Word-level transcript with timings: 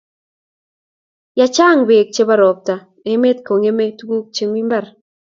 ya 1.37 1.47
chang 1.55 1.79
bek 1.87 2.07
chebo 2.15 2.33
robta 2.41 2.75
emet 3.11 3.37
kongeme 3.47 3.85
tunguk 3.97 4.25
chemi 4.35 4.61
mbar 4.67 4.85